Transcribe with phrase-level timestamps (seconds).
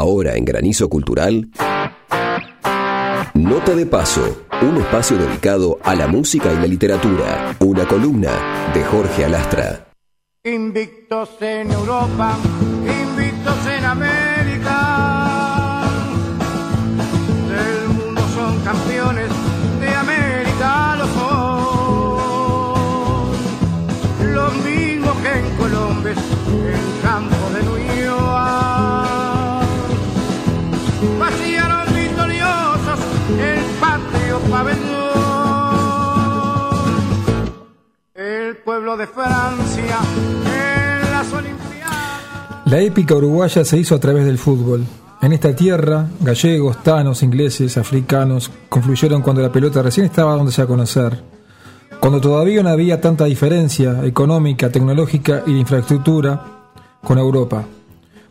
[0.00, 1.50] Ahora en Granizo Cultural.
[3.34, 7.54] Nota de paso, un espacio dedicado a la música y la literatura.
[7.60, 8.30] Una columna
[8.72, 9.92] de Jorge Alastra.
[10.42, 12.34] Invictos en Europa,
[12.80, 14.19] invictos en América.
[33.38, 34.90] El patrio pabellón.
[38.14, 39.98] El pueblo de Francia
[40.44, 42.66] en las Olimpiadas.
[42.66, 44.84] La épica uruguaya se hizo a través del fútbol.
[45.22, 50.66] En esta tierra, gallegos, tanos, ingleses, africanos confluyeron cuando la pelota recién estaba dándose a
[50.66, 51.22] conocer.
[52.00, 56.42] Cuando todavía no había tanta diferencia económica, tecnológica y de infraestructura
[57.02, 57.66] con Europa.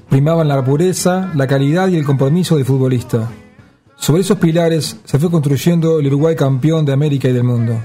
[0.10, 3.30] Primaban la pureza, la calidad y el compromiso del futbolista.
[4.00, 7.80] Sobre esos pilares se fue construyendo el Uruguay campeón de América y del mundo.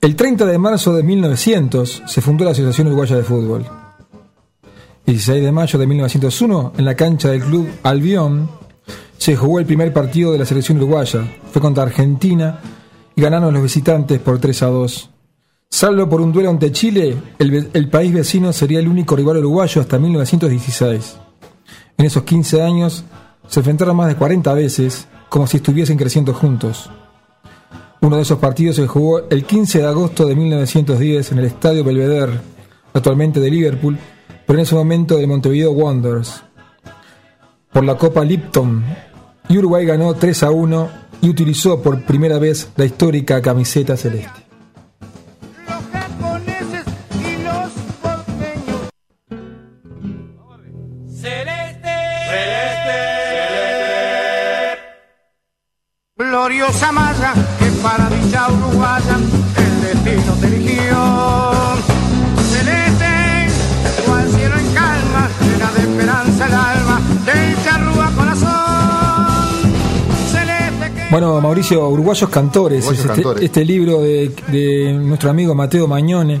[0.00, 3.64] El 30 de marzo de 1900 se fundó la Asociación Uruguaya de Fútbol.
[5.06, 8.50] El 16 de mayo de 1901, en la cancha del club Albión,
[9.16, 11.20] se jugó el primer partido de la selección uruguaya.
[11.52, 12.60] Fue contra Argentina
[13.14, 15.10] y ganaron los visitantes por 3 a 2.
[15.70, 19.80] Salvo por un duelo ante Chile, el, el país vecino sería el único rival uruguayo
[19.80, 21.16] hasta 1916.
[21.96, 23.04] En esos 15 años
[23.48, 26.88] se enfrentaron más de 40 veces, como si estuviesen creciendo juntos.
[28.02, 31.82] Uno de esos partidos se jugó el 15 de agosto de 1910 en el Estadio
[31.82, 32.34] Belvedere,
[32.92, 33.98] actualmente de Liverpool,
[34.46, 36.40] pero en ese momento de Montevideo Wanderers,
[37.72, 38.84] por la Copa Lipton.
[39.50, 40.90] Uruguay ganó 3 a 1
[41.22, 44.43] y utilizó por primera vez la histórica camiseta celeste.
[56.92, 59.16] Malla que para dicha uruguaya
[59.56, 61.52] el destino te eligió.
[62.50, 63.48] Celeste,
[64.06, 69.72] cual cielo en calma, llena de esperanza el alma, del charrúa corazón.
[70.30, 71.10] Celeste que...
[71.10, 73.44] Bueno, Mauricio, Uruguayos Cantores, Uruguayos es este, Cantores.
[73.44, 76.40] este libro de, de nuestro amigo Mateo Mañone,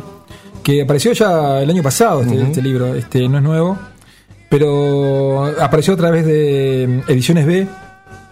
[0.62, 3.78] que apareció ya el año pasado, este, este libro, este no es nuevo,
[4.50, 7.66] pero apareció a través de Ediciones B,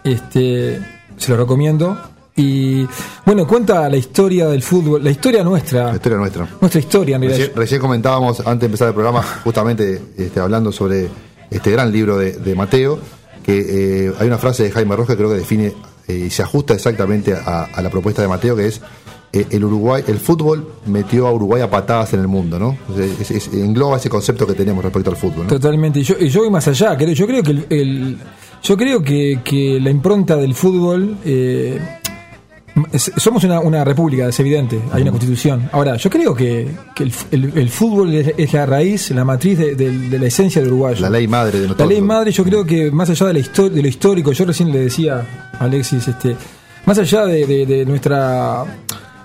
[0.05, 0.79] este,
[1.17, 1.97] se lo recomiendo.
[2.35, 2.87] Y
[3.27, 6.49] bueno, cuenta la historia del fútbol, la historia nuestra, La historia nuestra.
[6.61, 7.39] nuestra historia en realidad.
[7.41, 11.09] Recién, recién comentábamos, antes de empezar el programa, justamente este, hablando sobre
[11.51, 12.99] este gran libro de, de Mateo,
[13.45, 15.75] que eh, hay una frase de Jaime Rojas que creo que define
[16.09, 18.81] eh, y se ajusta exactamente a, a la propuesta de Mateo, que es
[19.35, 22.79] eh, el Uruguay, el fútbol metió a Uruguay a patadas en el mundo, ¿no?
[22.99, 25.49] Es- es- engloba ese concepto que tenemos respecto al fútbol, ¿no?
[25.49, 26.01] Totalmente.
[26.01, 26.97] Y yo, y yo voy más allá.
[26.97, 28.19] Creo, yo creo que el, el-
[28.63, 31.79] yo creo que, que la impronta del fútbol eh,
[33.19, 34.81] somos una, una república, es evidente.
[34.93, 35.69] Hay una constitución.
[35.73, 39.59] Ahora, yo creo que, que el, el- el fútbol es, es la raíz, la matriz
[39.59, 41.01] de, de- de la esencia del uruguayo.
[41.03, 43.83] La ley madre de La ley madre, yo creo que más allá de, la de
[43.83, 45.23] lo histórico, yo recién le decía
[45.59, 46.35] a Alexis, este,
[46.87, 48.65] más allá de, nuestra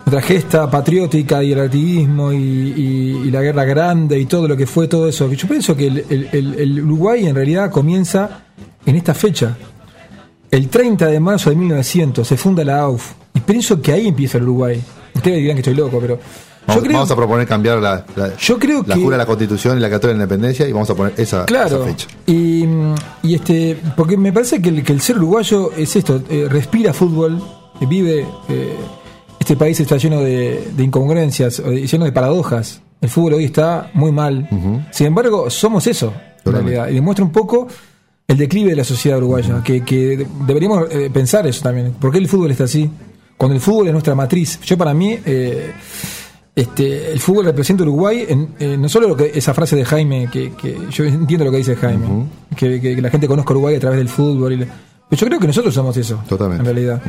[0.05, 4.57] nuestra gesta patriótica y el activismo y, y- y la guerra grande y todo lo
[4.57, 8.43] que fue todo eso, yo pienso que el Uruguay en realidad comienza
[8.87, 9.55] en esta fecha.
[10.49, 14.37] El 30 de marzo de 1900 se funda la AUF y pienso que ahí empieza
[14.37, 14.81] el Uruguay.
[15.13, 16.17] Ustedes dirán que estoy loco, pero
[16.65, 19.23] Vamos, yo creo vamos a proponer cambiar la, la, Yo creo la que- jura de
[19.23, 21.77] la Constitución y la Católica de la Independencia y vamos a poner esa, Claro.
[21.77, 22.07] esa fecha.
[22.25, 22.65] Y,
[23.23, 26.91] y este, porque me parece que el, que el ser uruguayo es esto, eh, respira
[26.93, 27.41] fútbol,
[27.79, 28.75] eh, vive, eh,
[29.39, 32.81] este país está lleno de, de incongruencias, lleno de paradojas.
[32.99, 34.49] El fútbol hoy está muy mal.
[34.91, 36.11] Sin embargo, somos eso,
[36.43, 36.89] en realidad.
[36.89, 37.67] Y demuestra un poco
[38.27, 41.93] el declive de la sociedad uruguaya, que, que deberíamos eh, pensar eso también.
[41.93, 42.89] ¿Por qué el fútbol está así?
[43.37, 44.59] Cuando el fútbol es nuestra matriz.
[44.65, 45.17] Yo para mí...
[45.25, 45.71] eh,
[46.55, 50.27] este, el fútbol representa Uruguay, en, eh, no solo lo que esa frase de Jaime,
[50.31, 53.75] que, que yo entiendo lo que dice Jaime, que, que- que la gente conozca Uruguay
[53.75, 54.53] a través del fútbol.
[54.53, 54.67] y la-
[55.09, 56.61] yo creo que nosotros somos eso, Totalmente.
[56.61, 57.01] en realidad.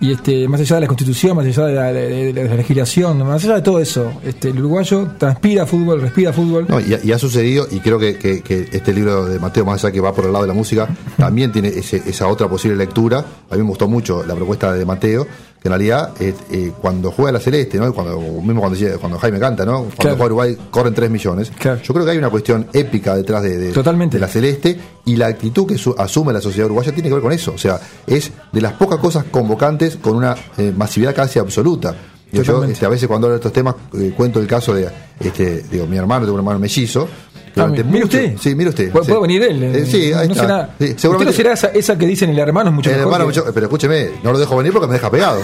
[0.00, 3.18] Y este, más allá de la constitución, más allá de la, de- de la legislación,
[3.26, 6.66] más allá de todo eso, este, el uruguayo transpira fútbol, respira fútbol.
[6.68, 9.82] No, y, y ha sucedido, y creo que, que- que este libro de Mateo, más
[9.84, 12.76] allá que va por el lado de la música, también tiene ese- esa otra posible
[12.76, 13.24] lectura.
[13.50, 15.26] A mí me gustó mucho la propuesta de Mateo,
[15.64, 17.90] que en realidad eh, eh, cuando juega la Celeste, ¿no?
[17.94, 19.78] cuando, mismo cuando, cuando Jaime canta, ¿no?
[19.78, 20.16] cuando Claro.
[20.18, 21.50] juega Uruguay corren 3 millones.
[21.58, 21.80] Claro.
[21.82, 24.18] Yo creo que hay una cuestión épica detrás de, de- Totalmente.
[24.18, 27.22] de la Celeste y la actitud que su- asume la sociedad uruguaya tiene que ver
[27.22, 27.52] con eso.
[27.54, 31.94] O sea, es de las pocas cosas convocantes con una eh, masividad casi absoluta.
[32.42, 34.88] Yo este, a veces cuando hablo de estos temas eh, cuento el caso de
[35.20, 37.08] este, digo, mi hermano, tengo un hermano mellizo.
[37.56, 38.36] Ah, mire mucho- usted.
[38.40, 38.90] Sí, mire usted.
[38.90, 39.12] Puede, sí.
[39.12, 39.62] puede venir él.
[39.62, 40.42] Eh, sí, ahí no está.
[40.44, 41.30] será, Sí, usted seguramente.
[41.30, 43.12] no será esa, esa que dicen el hermano es mucho El mejor.
[43.12, 45.40] hermano, que- mucho- pero escúcheme, no lo dejo venir porque me deja pegado.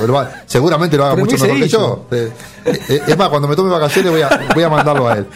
[0.47, 2.07] Seguramente lo haga Pero mucho mejor que yo.
[2.11, 2.31] Eh,
[2.65, 5.27] eh, es más, cuando me tome vacaciones voy a, voy a mandarlo a él.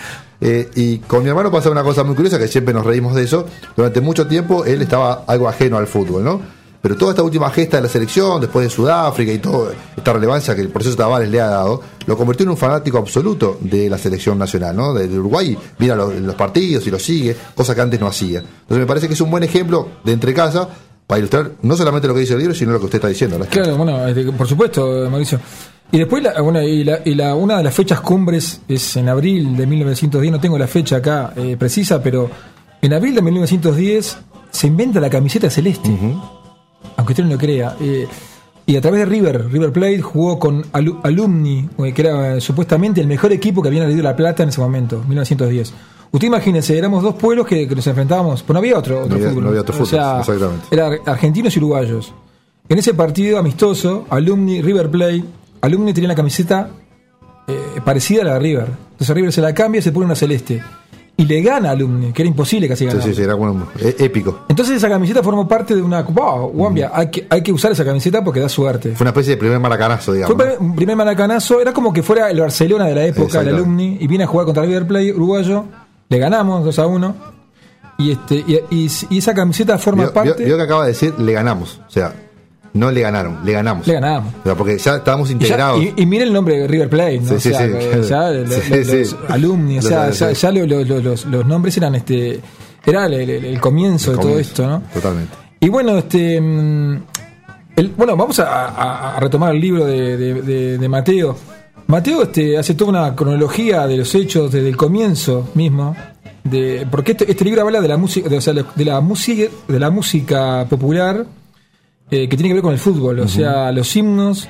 [0.41, 3.23] Eh, y con mi hermano pasa una cosa muy curiosa que siempre nos reímos de
[3.23, 3.47] eso.
[3.77, 6.41] Durante mucho tiempo él estaba algo ajeno al fútbol, ¿no?
[6.85, 10.55] Pero toda esta última gesta de la selección, después de Sudáfrica y toda esta relevancia
[10.55, 13.97] que el proceso Tavares le ha dado, lo convirtió en un fanático absoluto de la
[13.97, 14.93] selección nacional, ¿no?
[14.93, 18.41] De, de Uruguay, mira los, los partidos y los sigue, cosa que antes no hacía.
[18.41, 20.69] Entonces me parece que es un buen ejemplo de entre casa
[21.07, 23.39] para ilustrar no solamente lo que dice el libro, sino lo que usted está diciendo.
[23.39, 23.47] ¿no?
[23.47, 25.41] Claro, bueno, este, por supuesto, Mauricio.
[25.91, 29.09] Y después, la, bueno, y, la, y la- una de las fechas cumbres es en
[29.09, 32.29] abril de 1910, no tengo la fecha acá eh, precisa, pero
[32.83, 34.19] en abril de 1910
[34.51, 35.89] se inventa la camiseta celeste,
[36.97, 37.77] aunque usted no lo crea.
[37.81, 38.07] eh,
[38.67, 42.41] y a través de River, River Plate jugó con Alu- Alumni, eh, que era eh,
[42.41, 45.75] supuestamente el mejor equipo que habían leído La Plata en ese momento, 1910.
[46.13, 49.29] Usted imagínese, éramos dos pueblos que, que nos enfrentábamos, pues no había otro, otro había-
[49.29, 49.43] fútbol.
[49.43, 50.67] no había otro O fútbol, sea, exactamente.
[50.71, 52.15] era ar- argentinos y uruguayos.
[52.69, 55.25] En ese partido amistoso, Alumni, River Plate,
[55.61, 56.71] Alumni tenía la camiseta
[57.47, 58.69] eh, parecida a la de River.
[58.93, 60.63] Entonces River se la cambia y se pone una celeste.
[61.17, 63.69] Y le gana a Alumni, que era imposible que así Sí, sí, sí, era como
[63.81, 64.41] é- épico.
[64.49, 66.03] Entonces esa camiseta formó parte de una...
[66.03, 66.49] ¡Wow!
[66.51, 68.97] Guambia, hay, que, hay que usar esa camiseta porque da suerte.
[68.97, 70.37] Fue una especie de primer maracanazo, digamos.
[70.37, 73.49] Fue un primer maracanazo, era como que fuera el Barcelona de la época, el.
[73.51, 75.65] Alumni, y viene a jugar contra River Plate uruguayo,
[76.09, 77.15] le ganamos 2 a 1.
[77.99, 80.45] Y, este, y, y- y esa camiseta forma Vio, parte...
[80.45, 81.81] vio que acaba de decir, le ganamos.
[81.87, 82.13] O sea,
[82.75, 83.87] no le ganaron, le ganamos.
[83.87, 84.35] Le ganamos.
[84.41, 85.83] O sea, porque ya estábamos Y, ya- integrados.
[85.83, 87.29] y, y mire el nombre de River Plate, ¿no?
[87.29, 88.97] Sí, O sea, sí, ya Sí, sí.
[88.99, 92.41] los alumni, o sea, ya, ya lo- lo- lo- los, los nombres eran este
[92.87, 94.83] era el, el- el comienzo de todo esto, ¿no?
[94.93, 95.33] Totalmente.
[95.61, 97.03] Y bueno, este mm,
[97.97, 101.37] bueno, vamos a, a- a retomar el libro de, de- de- de Mateo.
[101.87, 105.95] Mateo este, hace toda una cronología de los hechos desde el comienzo mismo.
[106.43, 109.81] De, porque este, este libro habla de la música, o sea, de la música, de
[109.81, 111.25] la música popular
[112.15, 114.49] eh, que tiene que ver con el fútbol, o sea, los himnos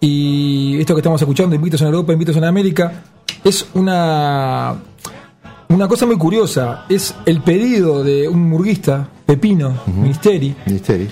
[0.00, 3.04] y esto que estamos escuchando, Invitos en Europa, Invitos en América,
[3.44, 4.76] es una
[5.68, 6.84] una cosa muy curiosa.
[6.88, 11.08] Es el pedido de un murguista, Pepino, Ministeri, Ministeri.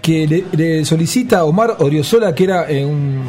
[0.00, 3.22] que le, le solicita a Omar Oriozola, que era eh, un,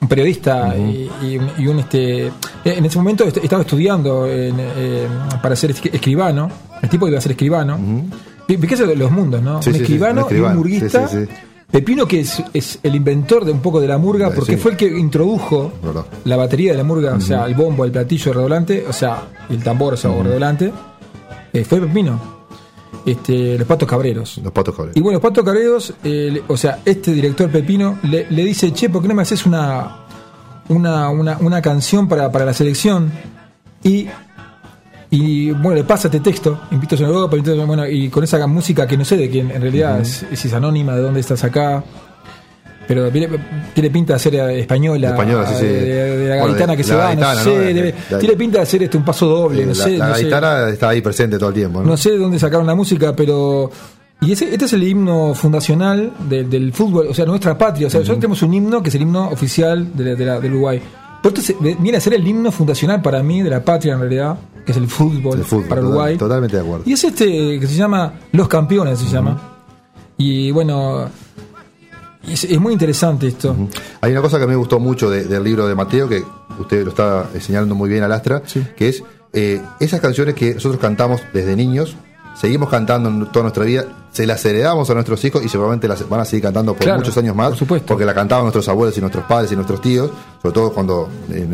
[0.00, 2.32] un periodista y, y un, y un, este eh,
[2.64, 5.06] en ese momento est- estaba estudiando en, eh,
[5.42, 6.50] para ser escribano.
[6.82, 7.78] El tipo iba a ser escribano.
[8.56, 9.62] Fíjese de los mundos, ¿no?
[9.62, 10.54] Sí, un, sí, escribano un escribano.
[10.54, 11.08] y un murguista.
[11.70, 14.70] Pepino, que es, es el inventor de un poco de la murga, Sí, porque fue
[14.70, 16.06] el que introdujo Verdad.
[16.24, 19.62] la batería de la murga, o sea, el bombo, el platillo redoblante, o sea, el
[19.62, 20.72] tambor, o sea, o redoblante,
[21.52, 22.38] eh, fue Pepino.
[23.04, 24.38] Este, los patos cabreros.
[24.42, 24.96] Los patos cabreros.
[24.96, 28.88] Y bueno, los patos cabreros, eh, o sea, este director Pepino le, le dice, che,
[28.88, 30.04] ¿por qué no me haces una,
[30.68, 33.12] una, una, una canción para, para la selección?
[33.84, 34.08] Y,
[35.10, 38.46] y bueno, le pasa este texto, Invitos en Europa, Invitos en- bueno, y con esa
[38.46, 41.42] música que no sé de quién, en realidad es, es, es anónima, de dónde estás
[41.44, 41.82] acá.
[42.86, 43.28] Pero tiene,
[43.74, 45.64] tiene pinta de ser eh, española, Española, sí, sí.
[45.66, 48.66] de, de- de la gaitana que se va, gaitana, no sé, de- tiene pinta de
[48.66, 49.98] ser este un paso doble, Eh, no la, sé.
[49.98, 50.22] la no sé.
[50.22, 51.90] gaitana está ahí presente todo el tiempo, ¿no?
[51.90, 53.70] No sé de dónde sacaron la música, pero.
[54.22, 57.86] Y ese, este es el himno fundacional de- del fútbol, o sea, nuestra patria.
[57.88, 60.40] O sea, nosotros tenemos un himno que es el himno oficial de la- de la-
[60.40, 60.80] del Uruguay.
[61.22, 64.00] Pero este se- viene a ser el himno fundacional para mí, de la patria en
[64.00, 64.36] realidad,
[64.68, 66.18] que es el fútbol, El fútbol, para total- Uruguay.
[66.18, 66.84] Totalmente de acuerdo.
[66.86, 69.40] Y es este que se llama Los Campeones, se llama.
[70.18, 71.08] Y bueno,
[72.28, 73.56] es, es muy interesante esto.
[74.02, 76.22] Hay una cosa que me gustó mucho de- del libro de Mateo, que
[76.58, 78.62] usted lo está señalando muy bien al Astra, Sí.
[78.76, 81.96] que es eh, esas canciones que nosotros cantamos desde niños,
[82.34, 86.08] seguimos cantando en toda nuestra vida, se las heredamos a nuestros hijos y seguramente las
[86.08, 87.86] van a seguir cantando por Claro, muchos años más, por supuesto.
[87.86, 90.10] porque la cantaban nuestros abuelos y nuestros padres y nuestros tíos,
[90.42, 91.46] sobre todo cuando eh,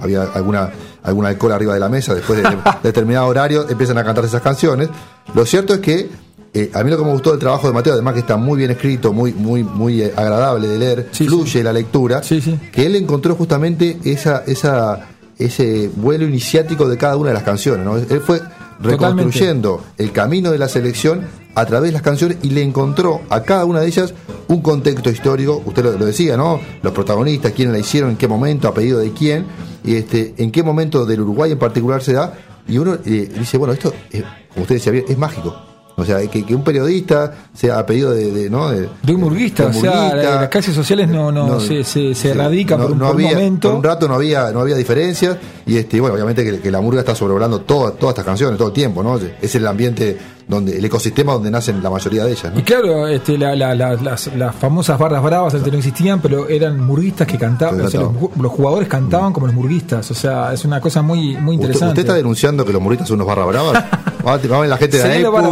[0.00, 0.70] había alguna,
[1.02, 4.42] algún alcohol arriba de la mesa, después de, de determinado horario empiezan a cantar esas
[4.42, 4.88] canciones.
[5.34, 6.08] Lo cierto es que
[6.52, 8.58] eh, a mí lo que me gustó del trabajo de Mateo, además que está muy
[8.58, 12.40] bien escrito, muy, muy, muy eh, agradable de leer, Sí, fluye la lectura, sí.
[12.72, 15.06] que él encontró justamente esa, esa,
[15.38, 17.84] ese vuelo iniciático de cada una de las canciones.
[17.86, 17.96] ¿no?
[17.96, 18.40] Él fue
[18.80, 23.42] reconstruyendo el camino de la selección a través de las canciones y le encontró a
[23.42, 24.14] cada una de ellas
[24.48, 26.60] un contexto histórico, usted lo, decía, ¿no?
[26.82, 29.46] Los protagonistas, quiénes la hicieron, en qué momento, a pedido de quién,
[29.84, 32.34] y este, en qué momento del Uruguay en particular se da,
[32.66, 35.69] y uno eh, dice, bueno, esto, eh, como usted decía es mágico.
[36.00, 38.70] O sea, que, que un periodista sea a pedido de, de, ¿no?
[38.70, 42.84] de, De un murguista, o sea, las clases sociales no, no, se, se, erradica no-
[42.84, 43.68] por un, por había- momento.
[43.68, 46.80] por un rato no había no había diferencias y este bueno obviamente que, que la
[46.80, 50.76] murga está sobrevolando todas todas estas canciones todo el tiempo no es el ambiente donde
[50.78, 52.52] el ecosistema donde nacen la mayoría de ellas.
[52.52, 52.58] ¿no?
[52.58, 56.48] Y claro, este, la- la- la- las, las famosas barras bravas antes no existían, pero
[56.48, 57.80] eran murguistas que cantaban.
[57.82, 60.10] O sea, los, jugadores cantaban como los murguistas.
[60.10, 61.86] O sea, es una cosa muy, muy ¿Usted, interesante.
[61.90, 63.84] usted está denunciando que los murritas son unos barra bravas?
[64.26, 65.02] Va a, va a venir la gente de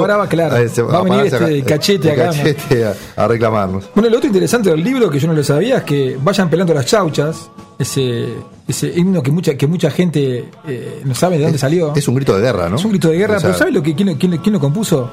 [0.02, 0.54] brava, claro.
[0.56, 3.88] a- Va a venir este cachete acá, cachete a, a reclamarnos.
[3.94, 6.74] Bueno, lo otro interesante del libro, que yo no lo sabía, es que vayan pelando
[6.74, 8.28] las chauchas, ese,
[8.66, 11.92] ese himno que mucha, que mucha gente eh, no sabe de dónde salió.
[11.94, 12.76] Es un grito de guerra, ¿no?
[12.76, 15.10] Es un grito de guerra, pero ¿sabe lo que, quién, quién- quién lo compuso?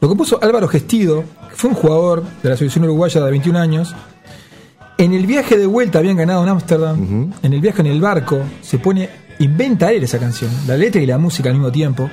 [0.00, 3.94] Lo compuso Álvaro Gestido, que fue un jugador de la selección uruguaya de 21 años.
[4.98, 7.30] En el viaje de vuelta habían ganado en Ámsterdam.
[7.42, 9.08] En el viaje en el barco se pone,
[9.38, 12.10] inventa él esa canción, la letra y la música al mismo tiempo.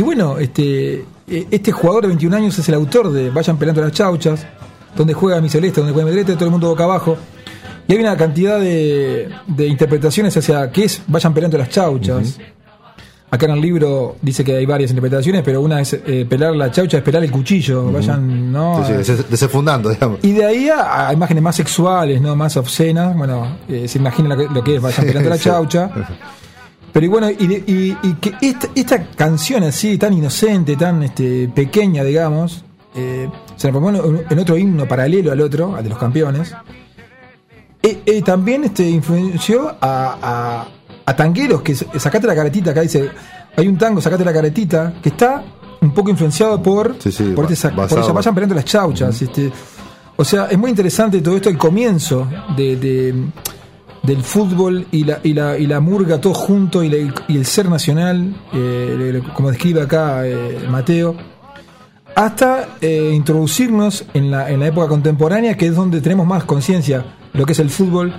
[0.00, 3.82] Y bueno, este, eh, este jugador de 21 años es el autor de Vayan pelando
[3.82, 4.46] las chauchas,
[4.96, 7.18] donde juega mi celeste, donde juega mi celeste, todo el mundo boca abajo.
[7.86, 12.38] Y hay una cantidad de, de interpretaciones hacia qué es Vayan pelando las chauchas.
[13.30, 16.70] Acá en el libro dice que hay varias interpretaciones, pero una es eh, pelar la
[16.70, 17.92] chaucha, es pelar el cuchillo.
[17.92, 18.82] Vayan, ¿no?
[18.86, 20.20] sí, sí, des- desenfundando, digamos.
[20.22, 23.14] Y de ahí a, a imágenes más sexuales, no más obscenas.
[23.14, 25.44] Bueno, eh, se imagina lo que, es, vayan pelando la Sí.
[25.44, 25.90] chaucha.
[26.92, 31.02] Pero y bueno, y, de- y- y que esta, esta canción así, tan inocente, tan
[31.02, 32.64] este, pequeña, digamos,
[32.96, 36.52] eh, se transformó en, en otro himno paralelo al otro, al de los campeones.
[37.82, 40.68] Eh, eh, también este, influenció a, a,
[41.06, 43.08] a tangueros, que sacate la caretita, acá dice,
[43.56, 45.42] hay un tango, sacate la caretita, que está
[45.80, 49.22] un poco influenciado por, Sí, sí, por, este por esa- vayan peleando las chauchas.
[49.22, 49.50] este,
[50.16, 53.14] o sea, es muy interesante todo esto, el comienzo de, de-
[54.02, 57.44] del fútbol y la, y la, y la murga todo junto y, la- y el
[57.46, 61.16] ser nacional, eh, como describe acá eh, Mateo,
[62.14, 67.04] hasta eh, introducirnos en la, en la época contemporánea, que es donde tenemos más conciencia
[67.32, 68.12] lo que es el fútbol.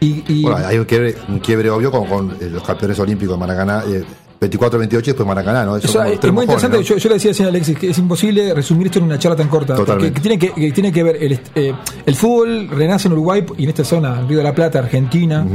[0.00, 3.36] Y, y- Bueno, hay un quiebre, un quiebre obvio con, con, eh, los campeones olímpicos
[3.36, 4.04] de Maracaná, eh,
[4.40, 5.76] 24-28 y después Maracaná, ¿no?
[5.76, 6.76] Eso Eso como es, muy interesante.
[6.78, 6.82] ¿no?
[6.82, 9.48] Yo, yo le decía señor Alexis que es imposible resumir esto en una charla tan
[9.48, 9.74] corta.
[9.74, 10.14] Porque Totalmente.
[10.14, 11.16] que tiene que, que tiene que ver.
[11.22, 11.74] El, eh,
[12.04, 15.46] el fútbol renace en Uruguay y en esta zona, en Río de la Plata, Argentina.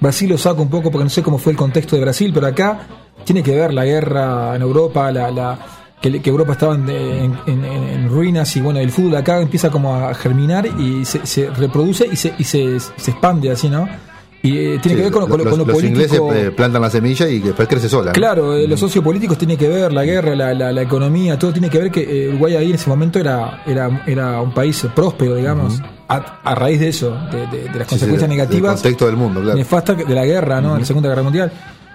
[0.00, 2.46] Brasil lo saco un poco porque no sé cómo fue el contexto de Brasil, pero
[2.46, 2.80] acá
[3.24, 5.30] tiene que ver la guerra en Europa, la.
[5.30, 5.58] la
[6.00, 9.68] que, que Europa estaba en, en- en- en ruinas y bueno, el fútbol acá empieza
[9.70, 13.86] como a germinar y se, se reproduce y se, y se, se expande así, ¿no?
[14.42, 16.02] Y eh, tiene Sí, que ver con, lo- con lo- los, con lo los político.
[16.02, 18.06] ingleses eh, plantan la semilla y después crece sola.
[18.06, 18.12] ¿no?
[18.12, 21.68] Claro, eh, los sociopolíticos tiene que ver, la guerra, la, la- la economía, todo tiene
[21.68, 25.34] que ver que eh, Uruguay ahí en ese momento era, era, era un país próspero,
[25.34, 28.72] digamos, a, a raíz de eso, de, de- de las Sí, sí, consecuencias del- negativas
[28.74, 29.58] contexto del mundo, claro.
[29.58, 30.72] nefastas de la guerra, ¿no?
[30.74, 31.52] De la Segunda Guerra Mundial.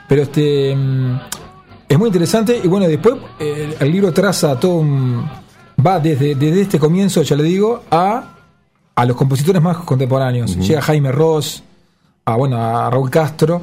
[0.07, 1.19] Pero este mm,
[1.89, 5.25] es muy interesante y bueno, después el libro traza todo un...
[5.83, 8.23] va desde, desde este comienzo, ya le digo, a,
[8.93, 10.55] a los compositores más contemporáneos.
[10.57, 11.63] Llega Jaime Ross,
[12.25, 13.61] a, bueno, a Raúl Castro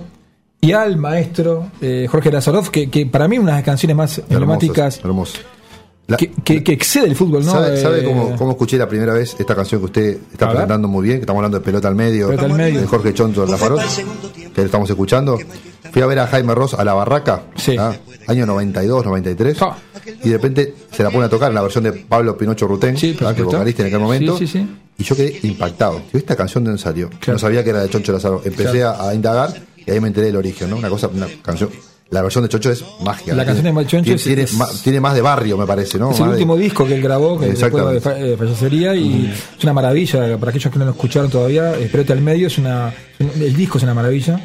[0.61, 4.19] y al maestro eh, Jorge Lazarov, que, que para mí una de las canciones más
[4.19, 5.39] emblemáticas Hermoso.
[6.07, 7.53] La- que, que- que excede el fútbol, ¿no?
[7.53, 10.89] ¿Sabe, sabe Eh, cómo, cómo escuché la primera vez esta canción que usted está presentando
[10.89, 11.19] muy bien?
[11.19, 12.81] Que estamos hablando de Pelota al Medio, Pelota al Medio.
[12.81, 13.81] de Jorge Chonto Lafarot,
[14.53, 15.39] que le estamos escuchando.
[15.93, 17.77] Fui a ver a Jaime Ross a La Barraca, Sí.
[17.79, 17.93] ¿ah?
[18.27, 19.77] año 92, 93, Ja.
[20.25, 22.97] y de repente se la pone a tocar en la versión de Pablo Pinocho Rutén,
[22.97, 23.33] Sí, ¿ah?
[23.35, 24.69] que vocalista en aquel momento, Sí, sí, sí.
[25.03, 26.01] Y yo quedé impactado.
[26.13, 27.11] ¿esta canción de dónde salió?
[27.11, 27.33] Claro.
[27.35, 28.41] No sabía que era de Choncho Lázaro.
[28.45, 29.53] Empecé a, a indagar
[29.85, 30.77] y ahí me enteré del origen, ¿no?
[30.77, 31.71] Una cosa, una canción...
[32.11, 33.35] La versión de Choncho es mágica.
[33.35, 35.99] La canción de Choncho tiene, es- tiene es- más, tiene más de barrio, me parece,
[35.99, 36.11] ¿no?
[36.11, 39.33] Es el Más de- último disco que él grabó, que después fa- eh, fallecería, y
[39.57, 40.37] es una maravilla.
[40.39, 43.85] Para aquellos que no lo escucharon todavía, Espérate al medio, es una, el disco es
[43.85, 44.39] una maravilla.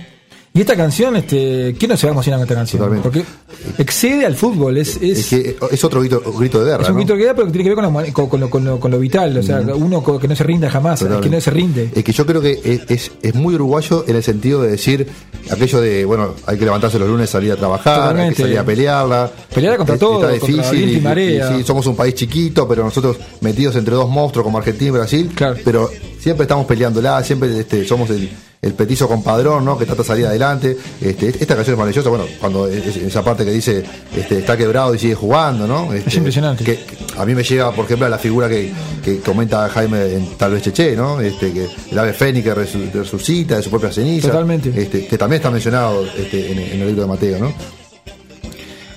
[0.57, 2.79] Y esta canción, este, ¿quién no se va a emocionar con esta canción?
[2.81, 3.03] Totalmente.
[3.07, 6.81] Porque excede al fútbol, es, es, Es que es otro grito, grito de guerra.
[6.83, 6.99] es un ¿no?
[7.01, 8.89] grito que da, pero que tiene que ver con lo, con, lo, con lo- con
[8.91, 11.91] lo vital, o sea, uno que no se rinda jamás, el que no se rinde.
[11.93, 15.07] Es que yo creo que es, muy uruguayo en el sentido de decir
[15.51, 18.63] aquello de, bueno, hay que levantarse los lunes, salir a trabajar, hay que salir a
[18.65, 19.31] pelearla.
[19.53, 20.75] Pelear contra Es- todo, Está contra difícil.
[20.79, 21.51] viento y y- marea.
[21.53, 24.91] y sí, somos un país chiquito, pero nosotros metidos entre dos monstruos como Argentina y
[24.91, 25.31] Brasil.
[25.35, 25.55] Claro.
[25.63, 28.29] Pero siempre estamos peleándola, siempre este, somos el,
[28.61, 29.77] el petizo compadrón, ¿no?
[29.77, 30.75] Que trata de salir adelante.
[30.99, 33.83] Este, esta canción es maravillosa, bueno, cuando es- es- esa parte que dice
[34.15, 35.93] este, está quebrado y sigue jugando, ¿no?
[35.93, 36.63] Este, impresionante.
[36.63, 36.79] Que,
[37.17, 38.71] a mí me llega, por ejemplo, a la figura que,
[39.03, 41.21] que comenta Jaime en Tal vez Cheche, ¿no?
[41.21, 44.27] Este, que el ave fénix que resu- resucita de su propia ceniza.
[44.29, 44.71] Totalmente.
[44.75, 47.53] Este, que también está mencionado este, en, en el libro de Mateo, ¿no?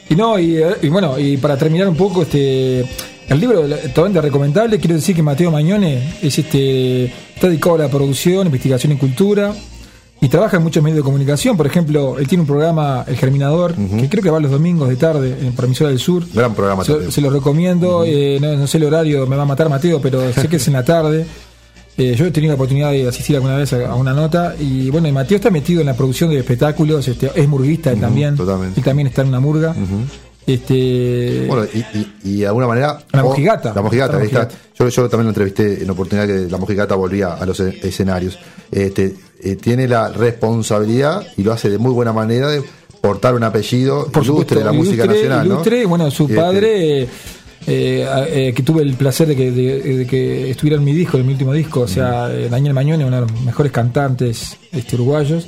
[0.08, 2.84] Y no, y, eh, y bueno, y para terminar un poco, este
[3.30, 7.88] el libro totalmente recomendable, quiero decir que Mateo Mañone es este está dedicado a la
[7.88, 9.54] producción, investigación y cultura
[10.20, 13.74] y trabaja en muchos medios de comunicación, por ejemplo, él tiene un programa El Germinador,
[13.74, 16.24] que creo que va los domingos de tarde en por emisora del sur.
[16.34, 19.46] Gran programa Se, se lo recomiendo, eh, no, no sé el horario, me va a
[19.46, 21.24] matar Mateo, pero sé que es en la tarde.
[21.96, 24.90] Eh, yo he tenido la oportunidad de asistir alguna vez a, a una nota y
[24.90, 28.80] bueno, y Mateo está metido en la producción de espectáculos, este, es murguista también, totalmente.
[28.80, 29.74] él también está en una murga.
[30.54, 32.98] Este, Bueno, y, y- y de alguna manera.
[33.12, 33.72] La mojigata.
[33.74, 34.48] La mojigata, La.
[34.78, 37.80] Yo, yo también lo entrevisté en la oportunidad que la mojigata volvía a los e-
[37.82, 38.38] escenarios.
[38.70, 42.62] Este, eh, tiene la responsabilidad y lo hace de muy buena manera de
[43.00, 45.48] portar un apellido por ilustre de la música ilustre, nacional.
[45.48, 45.54] ¿no?
[45.54, 47.08] ilustre, bueno, su Este, padre, eh,
[47.66, 51.26] eh, que tuve el placer de que, de- de que estuviera en mi disco, en
[51.26, 55.46] mi último disco, o sea, Daniel Mañone, uno de los mejores cantantes este, uruguayos.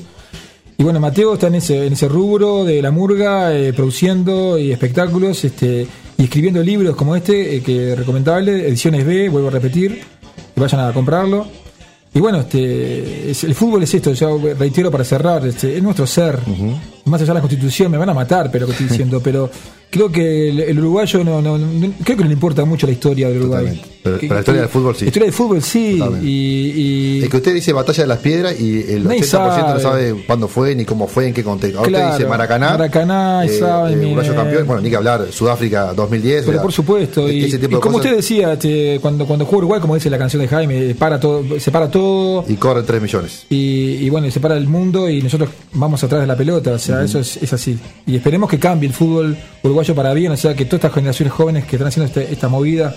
[0.83, 4.73] Y bueno, Mateo está en ese, en ese rubro de la murga, eh, produciendo y
[4.73, 5.87] espectáculos, este,
[6.19, 10.03] y escribiendo libros como este, eh, que recomendable, Ediciones B, vuelvo a repetir,
[10.53, 11.47] que vayan a comprarlo.
[12.13, 14.27] Y bueno, este, es- el fútbol es esto, ya
[14.59, 16.41] reitero para cerrar, este, es nuestro ser.
[17.05, 19.49] Más allá de la constitución, me van a matar, pero que estoy diciendo, pero
[19.93, 22.93] creo que el, el uruguayo no, no, no- creo que no le importa mucho la
[22.95, 23.61] historia del Uruguay.
[23.67, 23.93] Totalmente.
[24.03, 25.05] Pero- Que- pero la historia del fútbol sí.
[25.05, 26.03] La historia del fútbol sí.
[26.23, 29.23] Y, y- Es que usted dice Batalla de las Piedras y el Nadie 80%
[29.75, 29.81] no sabe.
[29.83, 31.79] sabe cuándo fue, ni cómo fue, en qué contexto.
[31.79, 32.71] Ahora Claro, usted dice Maracaná.
[32.71, 34.07] Maracaná, sabe, mire.
[34.07, 34.67] Uruguayo campeón.
[34.67, 36.43] Bueno, ni que hablar, Sudáfrica 2010.
[36.43, 38.07] o Pero sea, por supuesto, y, ese tipo y de como cosas.
[38.07, 41.45] usted decía, este, cuando, cuando juega Uruguay, como dice la canción de Jaime, para todo,
[41.61, 43.47] se para todo Y corre 3 millones.
[43.51, 46.73] y, y bueno, y se para el mundo y nosotros vamos atrás de la pelota,
[46.73, 47.79] o sea, eso es, es así.
[48.07, 51.33] Y esperemos que cambie el fútbol uruguayo para bien, o sea, que todas estas generaciones
[51.33, 52.95] jóvenes que están haciendo este- esta movida.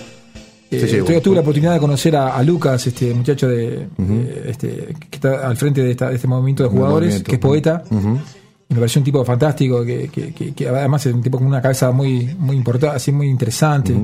[0.70, 1.20] eh, Sí, sí, yo bueno.
[1.20, 4.68] tuve la oportunidad de conocer a, a Lucas, este muchacho de, de- este,
[5.10, 7.28] que está al frente de, esta- de este movimiento de jugadores, movimiento.
[7.30, 7.82] que es poeta.
[8.68, 11.62] Me pareció un tipo fantástico, que, que- que- que además es un tipo con una
[11.62, 13.94] cabeza muy, muy importante, así muy interesante.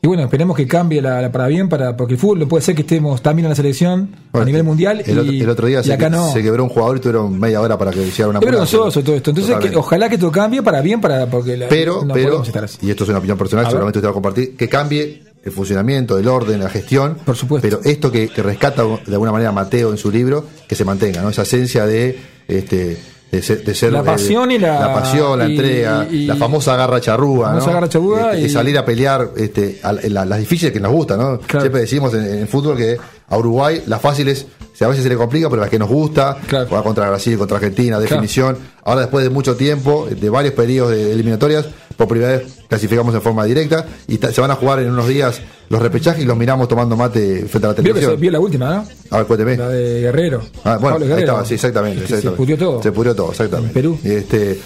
[0.00, 2.62] Y bueno, esperemos que cambie la, la para bien, para porque el fútbol no puede
[2.62, 5.02] ser que estemos también en la selección a nivel mundial.
[5.04, 6.32] El, y, otro, el otro día y se, acá no.
[6.32, 9.16] se quebró un jugador y tuvieron media hora para que hiciera una es vergonzoso todo
[9.16, 9.30] esto.
[9.30, 12.62] Entonces, que, ojalá que esto cambie para bien, para porque la- pero, no pero estar
[12.62, 12.78] así.
[12.82, 13.72] y esto es una opinión personal, A ver.
[13.72, 17.16] seguramente usted va a compartir, que cambie el funcionamiento, el orden, la gestión.
[17.24, 17.66] Por supuesto.
[17.68, 21.22] Pero esto que, que rescata de alguna manera Mateo en su libro, que se mantenga,
[21.22, 21.30] ¿no?
[21.30, 22.96] Esa esencia de este
[23.30, 26.26] de ser, de ser- La de- pasión y la- la pasión, la y- entrega, y-
[26.26, 27.72] la famosa garra charrúa, famosa ¿no?
[27.74, 31.38] garra charrúa Este, y- salir a pelear este, a- las difíciles que nos gustan, ¿no?
[31.40, 31.60] Claro.
[31.60, 32.96] Siempre decimos en, fútbol que
[33.28, 34.46] a Uruguay las fáciles
[34.80, 36.66] a veces se le complica, pero las que nos gusta, Claro.
[36.68, 38.02] jugar contra Brasil, contra Argentina, Claro.
[38.02, 38.56] definición.
[38.84, 41.66] Ahora después de mucho tiempo, de varios periodos de eliminatorias,
[41.98, 45.42] por primera vez clasificamos en forma directa y se van a jugar en unos días
[45.68, 48.18] los repechajes y los miramos tomando mate frente a la televisión.
[48.18, 48.86] vio la última, ¿no?
[49.10, 49.56] A ver, cuénteme.
[49.56, 50.42] La de Guerrero.
[50.62, 51.26] Ah, bueno, Pablo ahí Guerrero.
[51.26, 52.06] estaba, sí, exactamente.
[52.06, 52.82] Se pudrió todo.
[52.82, 53.70] Se pudrió todo, exactamente.
[53.70, 53.98] En Perú.
[54.04, 54.60] Este,